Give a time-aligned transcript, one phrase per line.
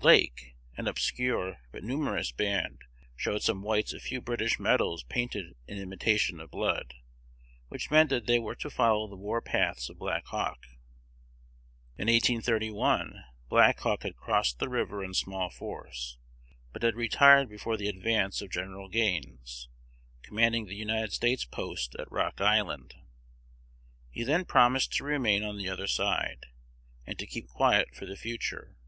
[0.00, 2.84] Lake, an obscure but numerous band
[3.16, 6.94] showed some whites a few British medals painted in imitation of blood,
[7.68, 10.64] which meant that they were to follow the war paths of Black Hawk.
[11.98, 16.16] In 1831 Black Hawk had crossed the river in small force,
[16.72, 18.88] but had retired before the advance of Gen.
[18.90, 19.68] Gaines,
[20.22, 22.94] commanding the United States post at Rock Island.
[24.08, 26.46] He then promised to remain on the other side,
[27.06, 28.78] and to keep quiet for the future.